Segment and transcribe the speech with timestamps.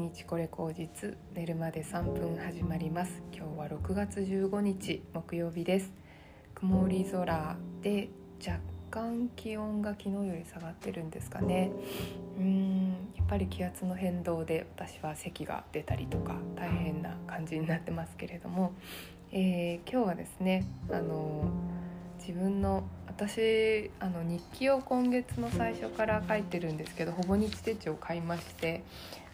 [0.00, 3.22] 日これ口実寝るまで3分始まります。
[3.34, 5.92] 今日は6月15日木曜日です。
[6.54, 8.08] 曇り空で
[8.40, 8.60] 若
[8.90, 11.70] 干気温が昨日より下がってるんですかね。
[12.38, 18.72] うーんやっぱり気圧の変動で私は咳が出たりとか大変な感じになってますけれども、
[19.32, 21.44] えー、今日はですねあの
[22.20, 28.84] 自分の私あの日記を今月の最初から書いてるんですけどほぼ日手帳を買いまして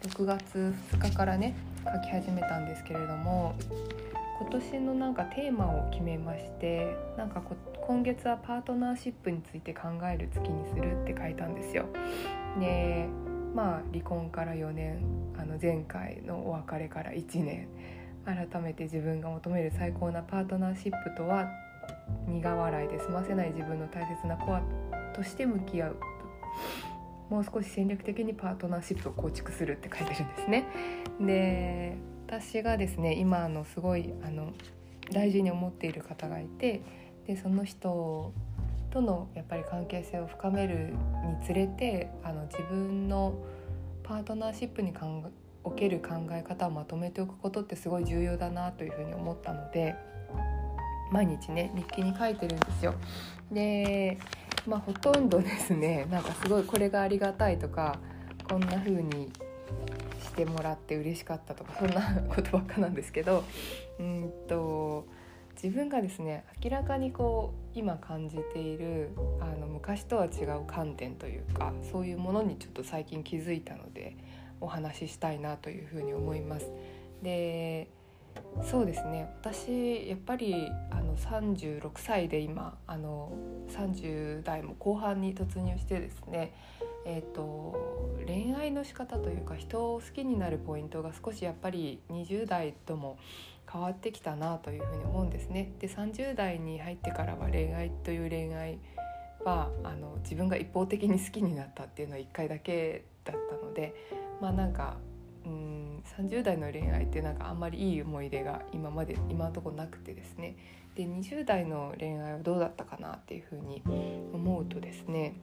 [0.03, 3.55] 6月2日からね書き始めたんですけれども
[4.39, 7.41] 今年のなんかテーマを決めましてなんか
[7.87, 11.85] 今月はパートナーシップについて考える月にするって書いたんですよ。
[12.59, 13.07] で
[13.55, 14.99] まあ離婚から4年
[15.37, 17.67] あの前回のお別れから1年
[18.25, 21.49] 改めて自分が求める最高なパートナーシップとは
[22.27, 24.61] 苦笑いで済ませない自分の大切なコア
[25.15, 25.97] として向き合う
[27.29, 30.65] もう少し戦略的にパートナーシップを構築するって書いてるんですね。
[31.19, 34.53] で私がですね今あのすごいあの
[35.11, 36.81] 大事に思っている方がいて
[37.25, 38.33] でその人
[38.91, 40.93] とのやっぱり関係性を深める
[41.25, 43.33] につれてあの自分の
[44.03, 44.93] パートナーシップに
[45.63, 49.95] おける考え方をまとめておくことってすごい重要だなというふうに思ったので
[51.11, 52.95] 毎日ね日記に書いてるんですよ。
[53.51, 54.17] で
[54.67, 57.99] まあほとんどですね なんかすごいこれがありがたいとか
[58.49, 59.31] こんな風に
[60.21, 63.43] してもらって嬉しかったとかそんなことばっかなんですけど
[63.99, 65.05] うんと
[65.61, 74.15] 自分がですね明らかにこう今感じているあの昔とは違う観点というかそういうものにちょっと最近気づいたので
[74.61, 76.69] お話ししたいなというふうに思います。
[77.21, 77.89] で
[78.63, 83.31] そうですね私やっぱりあの36歳で今あの
[83.69, 86.53] 30代も後半に突入してですね
[87.09, 87.73] えーと、
[88.27, 93.17] 恋愛の仕方というか人を好きになるポイントが少しやっぱり20代とも
[93.71, 95.71] 変わってきたなというふうに思うんですね。
[95.79, 98.79] で30代に入ってからは恋愛という恋愛
[99.45, 103.93] はあの自分が一方的に好きになったっていうのは1回だけだったので
[104.41, 104.97] まあなんか
[105.47, 110.57] うん30代の恋愛ってなんかあんまりいい思い出が今まで今のところなくてですね
[110.95, 113.81] で20代の恋愛はどうだったかなっていうふうに
[114.33, 115.35] 思うとですね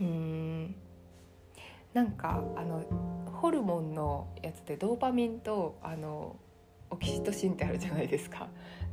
[0.00, 0.74] うん
[1.94, 2.82] なんかあの
[3.40, 6.36] ホルモンのやつでドーパミンとあの
[6.90, 8.48] オキシトシンってあるじゃないですか。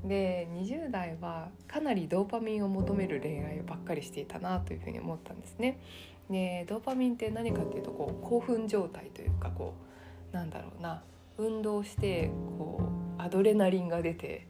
[0.06, 5.80] で20代はかなりドーパミンを求める恋愛ばっかりしていたなというふうに思ったんですね。
[6.30, 9.89] でドーパミンって何かっていうとこう興奮状態というかこう
[10.32, 11.04] なんだろうな。
[11.38, 12.82] 運動してこ
[13.18, 14.46] うアドレナリンが出て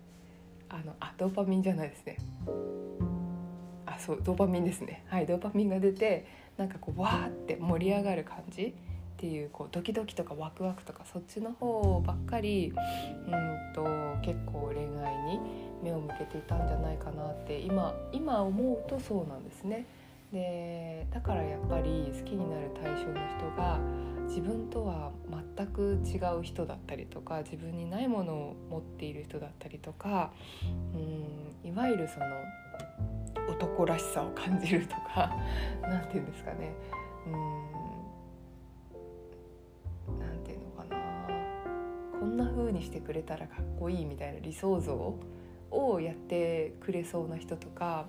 [0.70, 2.18] あのあドーパミンじゃないですね。
[3.86, 5.04] あそうドーパミンですね。
[5.08, 6.26] はいドーパミンが出て
[6.58, 8.74] なんかこうわーって盛り上がる感じっ
[9.18, 12.74] ていうこうドキドキとかワクワクとかそっちの方ばっかり
[13.28, 13.84] うんと
[14.22, 15.40] 結構恋愛に
[15.84, 19.86] 目を向けていたんじゃないかなって今今思うとそうなんですね。
[20.32, 23.80] でだからやっぱり好きになる対象の人が
[24.28, 25.12] 自分とは
[25.58, 30.32] 全く違う人だったりとか自分にないものを持っている人だったりとか
[30.94, 32.26] うんいわゆるその
[33.50, 35.36] 男らしさを感じるとか
[35.82, 36.74] 何て言うんですかね。
[37.26, 37.80] うん
[40.20, 41.00] 何て言うのかな。
[42.20, 45.16] こんな風にしてくれたらかっこいいみたいな理想像
[45.72, 48.08] をやってくれそうな人とか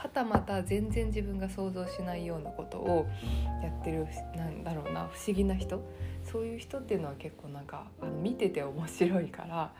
[0.00, 3.06] はたまた全然自分が想像しないようなことを
[3.62, 5.82] やってるなんだろうな不思議な人。
[6.24, 9.72] そういう人っていうのは結構なんかあの見てて面白いから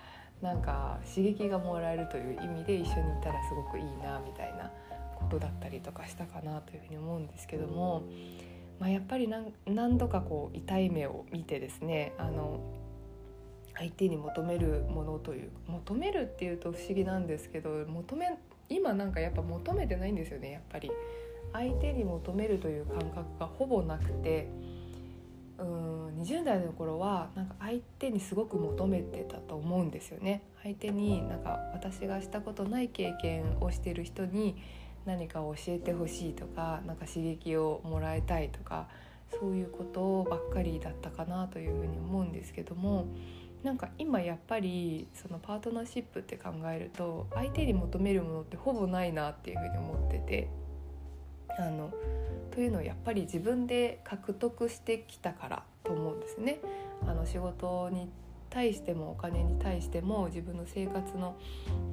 [0.43, 4.71] なんか刺激がもらえるという意味で一緒にいたらすごくいいなみたいな
[5.17, 8.05] ことだったりとかしたかなというふうに思うんですけども、
[8.79, 9.29] まあ、やっぱり
[9.67, 12.61] 何度かこう痛い目を見てですねあの
[13.77, 18.39] 相手に求めるものという求めるっていうと不思議なんですけど求め
[18.71, 20.91] 今なんかやっぱ求めてないんですよねやっぱり。
[21.53, 24.49] 相手に求めるという感覚がほぼなくて。
[25.59, 30.43] うん20代の頃はなんか相手にすごく求めてたと思うんですよね。
[30.63, 34.57] 相手になんか私がしたことない経験をしてる人に
[35.07, 38.89] 何かを教えてほしいとかなんか刺激をもらいたいとか
[39.39, 43.07] そういうことばっかりだったかなというふうに思うんですけども。
[43.63, 50.51] なんか今やっぱりそのパートナーシップって考えると相手に求めるものってほぼないなっていうふうに思ってて
[51.59, 51.93] あの
[52.51, 56.61] というのをやっぱり自分で獲得してきたからと思うんですね。
[57.07, 58.11] あの仕事に
[58.51, 61.37] 対してもお金に対しても自分の生活の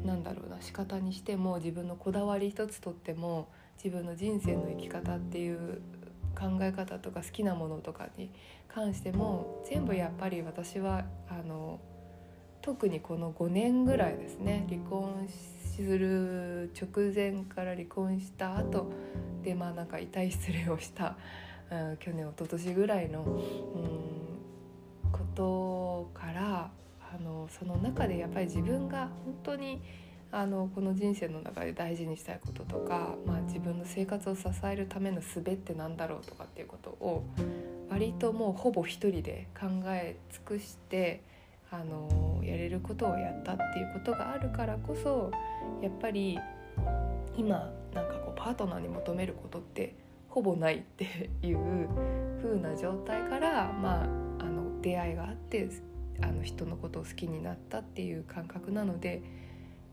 [0.03, 3.47] なんだろうな仕方にしても自分のこだわり一つとっても
[3.81, 5.81] 自分の人生の生き方っていう
[6.37, 8.29] 考え方とか好きなものとかに
[8.67, 11.79] 関しても全部やっぱり私はあの
[12.61, 15.27] 特にこの5年ぐらいですね離婚
[15.75, 18.91] する直前から離婚した後
[19.43, 21.15] でまあなんか痛い失礼をした、
[21.71, 26.71] うん、去年一昨年ぐらいの、うん、ことから
[27.13, 29.81] あのその中でやっぱり自分が本当に
[30.31, 37.25] あのこの人生の中で大事にしたいこととか、まあ、自分の生活を支えるための術って何だろうとかっていうことを
[37.89, 41.21] 割ともうほぼ一人で考え尽くして
[41.71, 45.31] あのやれることをやったっていうことがあるからこそ
[45.81, 46.39] やっぱり
[47.35, 49.95] 今なんかこうパートナーに求めることって
[50.29, 51.87] ほぼないっていう
[52.41, 54.05] 風な状態から、まあ、あ
[54.43, 55.69] の出会いがあって
[56.21, 59.21] あの人のことを好きになったっていう感覚なので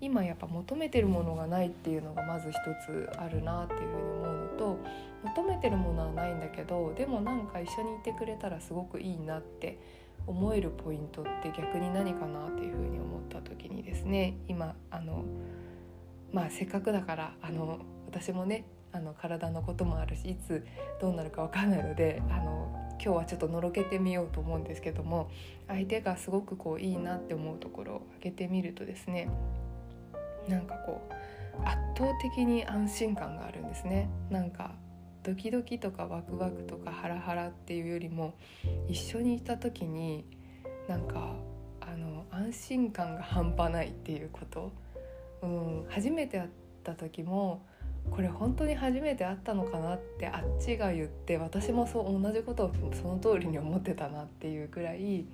[0.00, 2.56] 今やっぱ求めてるものがないっていうのがまず一
[2.86, 4.78] つあるなっていうふうに思うのと
[5.24, 9.78] 求めてるものはないんだけどでもなんか一緒にいてくれたらすごくいいなって
[10.26, 15.24] 思えるポイントって逆に何かなっていうふうに思った時にですね今あの
[16.32, 20.64] まあせっかくだからあの私もねあの体のこともあるしいつ
[21.00, 25.30] どうなるか分かんないのであの今日はちょっとのろけてみようと思うんですけども
[25.66, 29.28] 相手がすごくこういいなって思うところを挙げてみるとですね
[30.48, 31.12] なんかこう
[31.64, 34.72] 圧倒的に安心感があるんですねなんか
[35.22, 38.34] ドキドキとかワクワクとかハラハラっていうよりも
[38.88, 40.26] 一緒にいた時に
[40.86, 41.34] なんか
[41.80, 44.72] あの安心感が半端ないっていうこと、
[45.42, 46.50] うん、初めて会っ
[46.82, 47.64] た時も
[48.10, 55.24] これ本当に初めて会ったのかなってあっちが言って私もそう同じことをその通りに思ってたなっていうぐらい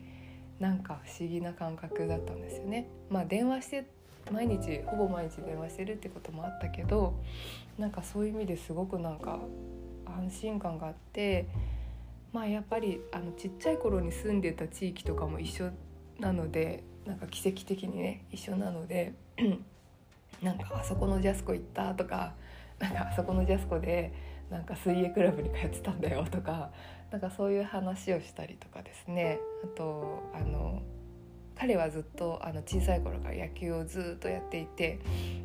[0.60, 2.88] なんか不思議な感覚だったんですよね。
[3.08, 3.86] まあ、電話して
[4.30, 7.14] 毎日ほぼ毎日電話してるってこともあったけど
[7.78, 9.40] なんかそういう意味ですごくなんか
[10.06, 11.46] 安心感があって
[12.32, 15.70] まあやっぱりあのちっちゃい頃に住んでた地域とかも一緒
[16.18, 19.14] なのでなんか奇跡的にね一緒なので
[20.42, 22.34] なんかあそこのジャスコ行ったとか
[22.78, 24.12] なんかあそこのジャスコで
[24.50, 26.70] なんか水泳クラブに通ってたんだよとか
[27.10, 29.40] なんかそういう話をしたりとかですね。
[29.64, 30.82] あとあの
[31.60, 34.98] 彼はずっとあの小さい頃から野球をずっとやっていて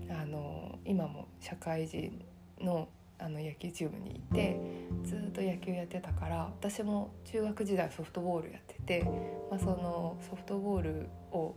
[0.09, 2.23] あの今も社会人
[2.61, 4.59] のあの野球チームにいて
[5.03, 9.03] ずっと野球やってたから私も中学時代ソフトボールやってて、
[9.49, 11.55] まあ、そのソフトボールを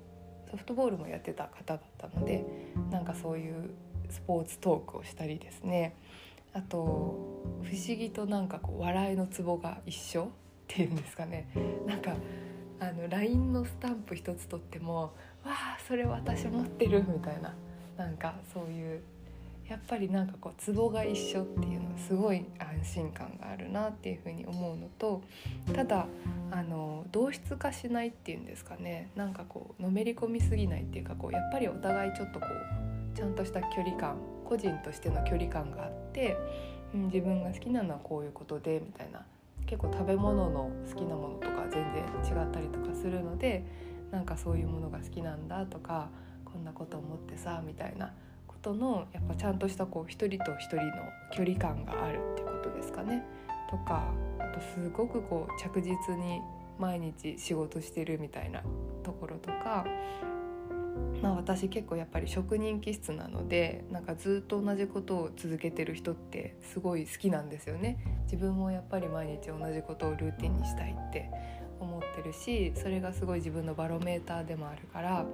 [0.50, 2.44] ソフトボールもやってた方だったので
[2.90, 3.70] なんかそういう
[4.08, 5.94] スポーツトークをしたりですね。
[6.52, 6.76] あと
[7.62, 10.28] 不思議となんかこう笑いのツボが一緒っ
[10.68, 11.48] ていうんですかね。
[11.86, 12.12] なんか
[13.08, 15.12] LINE のスタンプ一つとっても
[15.44, 17.54] 「わあそれ私持ってる」みたいな。
[17.96, 19.02] なんかそういう
[19.68, 25.20] やっぱりなんかこうツボが一緒っていうのはすごい安心感があるなっていうふうに思うのと
[25.74, 26.06] ただ
[26.50, 29.10] あの同質化しないっていうんですかね。
[29.14, 36.38] なんかこうのめり込みすぎないっていうかこうやっぱりお互いちょっとこうちゃんとした距離感個人としての距離感があって、
[36.94, 39.26] 自分が好きなのはこういうことでみたいな。
[39.68, 43.64] 結構食べ物の好きなものとか全然違ったりとかするので
[44.10, 46.08] なんかそういうものが好きなんだとか
[46.44, 48.12] こんなこと思ってさみたいな
[48.46, 50.82] ことのやっぱちゃんとしたこう一人と一人の
[51.32, 53.24] 距離感があるってことですかね。
[53.70, 56.40] とかあとすごくこう着実に
[56.78, 58.62] 毎日仕事してるみたいな
[59.02, 59.84] ところとか
[61.22, 71.30] まあ、私結構やっぱり職人気質なのでなんかずっと同じことを続けてる人ってすごい好きなんですよね自分もやっぱり毎日同じことをルーティンにしたいって
[71.80, 75.26] 思ってるしそれがすごい自分のバロメーターでもあるから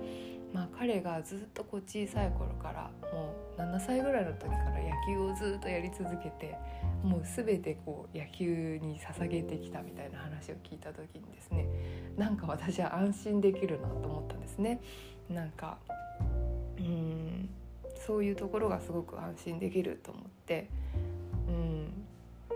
[0.55, 6.57] まあ、彼がずっとこう小さい頃からもう7歳ぐらいの時から野球をずっとやり続けて
[7.03, 11.67] もう全てこう野球に捧げてきたみたいな話を聞いた時にですね
[12.17, 14.81] なんか私は安心できるなと思ったんですね。
[15.29, 15.79] なんか
[16.79, 17.49] うん
[18.07, 20.69] そういうところがすごく安心できると思って
[21.49, 21.51] う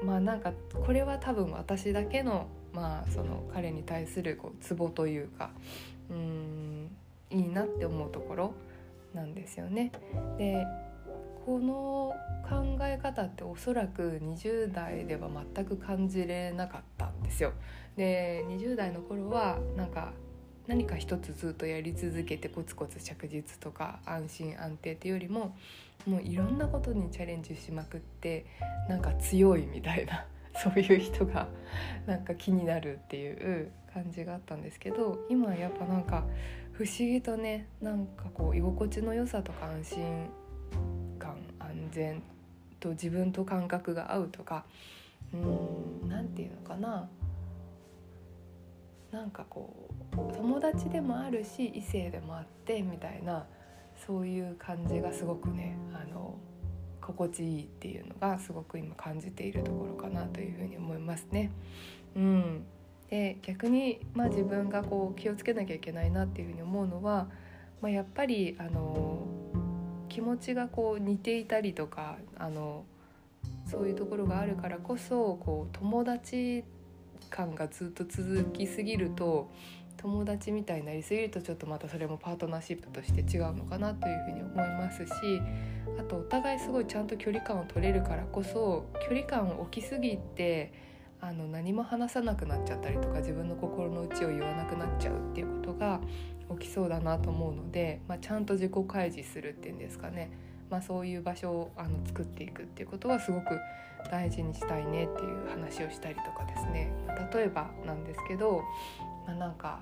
[0.05, 0.53] んまあなんか
[0.87, 5.51] これは多分私だけのまあその彼に対するこうツボというか
[6.11, 6.91] うん
[7.31, 8.55] いいなって思うところ
[9.15, 9.93] なんですよね。
[10.39, 10.67] で
[11.45, 12.15] この
[12.47, 17.53] 考え方っておそらく20代では全く感じれなかったんですよ。
[17.97, 20.13] で20代の頃はなんか
[20.69, 25.57] 何か一つずっとやり続けてコツコツ着実とか安心安定っていうよりも
[26.07, 28.45] もういろんなことにチャレンジしまくって
[28.87, 30.27] なんか強いみたいな
[30.63, 31.49] そういう人が
[32.07, 36.27] なんか気になるっていう感じがあったんですけど今やっぱなんか
[36.73, 40.29] 不思議とねなんかこう居心地の良さとか安心
[41.19, 42.23] 感安全
[42.79, 44.67] と自分と感覚が合うとか
[45.33, 45.37] う
[46.05, 47.09] んなんていうのかな。
[49.11, 53.47] なんかこう友達でもあるし異性でもあってみたいな
[54.07, 56.39] そういう感じがすごくねあの
[57.01, 61.51] 心地いいっていうのがすごく今感じているところかなというふうに思いますね。
[62.15, 62.65] うん、
[63.09, 67.29] で逆に、まあ、自分がこう気をつけなきゃいけないなっていうふうに思うのは、
[67.81, 69.27] まあ、やっぱりあの
[70.09, 72.85] 気持ちがこう似ていたりとかあの
[73.65, 76.65] そういうところがあるからこそこう友達
[77.31, 79.51] 感がずっと続きすぎると
[79.97, 85.43] 友達みたいになりすぎるとちょっとまたそれもパートナーシップとして違うのかなというふうに思いますし
[85.99, 90.73] あとお互いすごいちゃんと距離感を取れるからこそ距離感を置きすぎて
[91.21, 96.01] あの何も話さなくなっちゃったりとか自分の心の内を言わなくなっちゃうっていうことが
[96.61, 100.31] 起きそうだなと思うので、まあ、ちゃんと自己開示するっていうんですかね、
[100.71, 103.59] まあ、そういう場所をあの作っていくっていうことはすごく
[104.11, 106.93] 大事にしたいねっていう話をしたりとかですね。
[107.33, 108.63] 例えばなんですけど、
[109.27, 109.81] まあ、なんか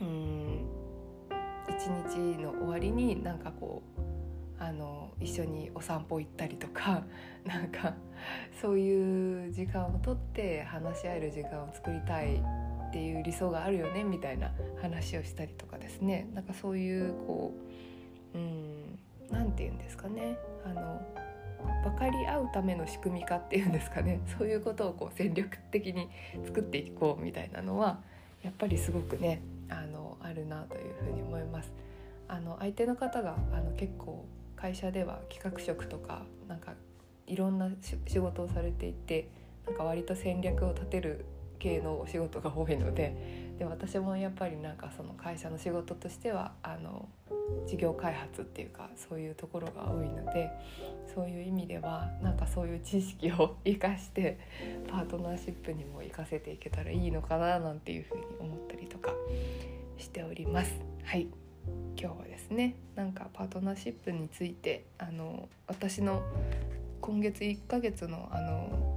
[0.00, 0.66] うん
[1.68, 7.04] 一日の終わりになんかこうあの一緒にお散歩行ったりとか
[7.44, 7.94] なんか
[8.60, 16.28] そういう時間をとって話し合える時間を作りたいっていう理想があるよねみたいな話をしたりとかですね。
[16.34, 17.52] なんかそういうこ
[18.34, 18.71] ううん
[19.32, 21.00] 何て言うんですかねあの
[21.82, 26.08] 分かり合うための仕組み化っていうんですかね そういうことをこう戦力的に
[26.44, 28.00] 作っていこうみたいなのは
[28.42, 31.72] やっぱりすごくねあのあるなというふうに思います。
[32.28, 34.24] あの相手の方があの結構
[34.56, 36.74] 会社では企画職とかなんか
[37.26, 37.70] いろんな
[38.06, 39.28] 仕事をされていて
[39.66, 41.26] なんか割と戦略を立てる
[41.62, 47.08] 系のお仕事が多いのでで私もやっぱりなんかその会社の仕事としてはあの
[47.66, 50.50] 事業開発っていうかそういうところが多いので
[51.14, 54.38] そういう意味ではなんかそういう知識を生かして
[54.90, 59.12] パートナーシップにも生かせていけたらいいのかななんていうふうに思ったりとか
[59.98, 60.72] しております。
[61.04, 61.28] はい
[61.96, 66.22] 今日はですねなんかパートナーシップについてあの私の
[67.00, 68.91] 今月1ヶ月のあの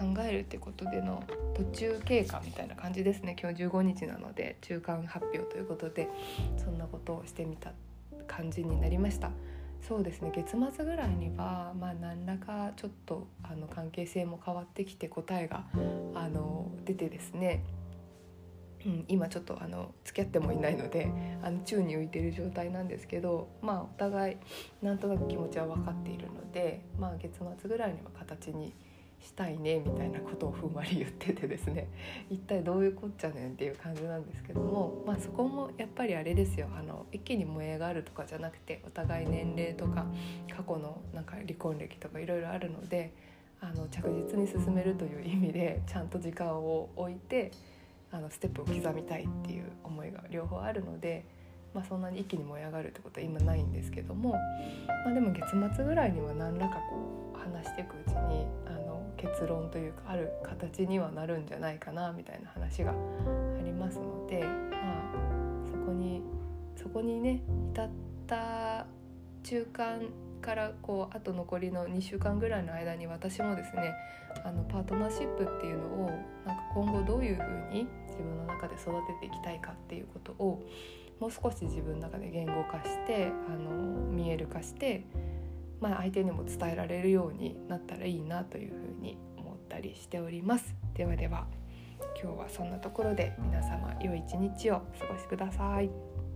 [0.00, 1.22] 考えるってことでの
[1.54, 3.36] 途中経過みたいな感じですね。
[3.38, 6.08] 今日15日なので中間発表ということで
[6.56, 7.72] そんなことをしてみた
[8.26, 9.30] 感じになりました。
[9.86, 10.32] そうですね。
[10.34, 15.64] 月末ぐらいにはまあ何らかちょっとあの関係性も変わってきて答えが
[16.14, 17.62] あの出てですね。
[18.86, 24.36] うん、今ちょっとあの付き合ってもいないのであの宙に浮いてる状態なんですけどまあお互い
[24.80, 28.72] なんとなく気持ちは分かっているので、まあ、月末ぐらいには形に
[29.20, 31.88] したいねみたいなことをふんわり言っててですね。
[32.30, 36.68] 一体どういうこっちゃねんっていう感じなんですけども、まあ、そこもやっぱりあれですよ。
[36.74, 40.06] あの一気に燃え上がるとかじゃなくてお互い年齢とか
[40.54, 43.12] 過去のなんか離婚歴とかいろいろあるので
[43.60, 47.50] あの着実に進めるという意味でちゃんと時間を置いて
[48.10, 51.24] あのステップを刻みたいっていう思いが両方あるので、
[51.74, 54.32] まあ、そんなに一気に燃え上がるってことは今ないんですけども、
[55.04, 58.79] まあ、でも月末ぐらいには何らかこう話していくうちにあ
[59.20, 62.94] 結論というかある形にはなるんじゃないかなみたいな話があ
[63.62, 66.22] りますので、まあ、そこに
[66.74, 67.42] そこにね
[67.74, 67.90] 至っ
[68.26, 68.86] た
[69.42, 70.00] 中間
[70.40, 73.92] からこうあと残りの2週間ぐらいの間に私もですね
[74.42, 76.10] あのパートナーシップっていうのを
[76.46, 78.86] なんか今後どういうふうに自分の中で育
[79.20, 80.62] てていきたいかっていうことを
[81.20, 83.70] もう少し自分の中で言語化してあの
[84.10, 85.04] 見える化して、
[85.80, 90.74] まあ、相手にも伝えられるようになったらいいなというふうに思ったりしております。
[90.94, 91.46] ではでは
[92.22, 96.29] 今日はそんなところで皆様良い一日をお過ごしください。